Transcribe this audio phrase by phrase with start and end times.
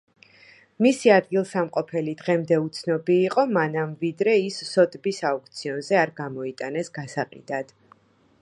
[0.85, 7.75] მისი ადგილსამყოფელი დღემდე უცნობი იყო მანამ, ვიდრე ის სოტბის აუქციონზე არ გამოიტანეს გასაყიდად.